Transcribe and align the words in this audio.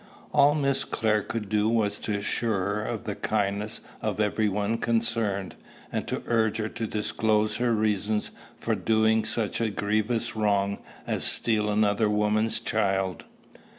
All 0.33 0.55
Miss 0.55 0.83
Clare 0.83 1.21
could 1.21 1.47
do 1.47 1.69
was 1.69 1.99
to 1.99 2.17
assure 2.17 2.57
her 2.77 2.83
of 2.83 3.03
the 3.03 3.13
kindness 3.13 3.81
of 4.01 4.19
every 4.19 4.49
one 4.49 4.79
concerned, 4.79 5.53
and 5.91 6.07
to 6.07 6.23
urge 6.25 6.57
her 6.57 6.69
to 6.69 6.87
disclose 6.87 7.57
her 7.57 7.71
reasons 7.71 8.31
for 8.57 8.73
doing 8.73 9.23
such 9.25 9.61
a 9.61 9.69
grievous 9.69 10.35
wrong 10.35 10.79
as 11.05 11.23
steal 11.23 11.69
another 11.69 12.09
woman's 12.09 12.59
child. 12.59 13.25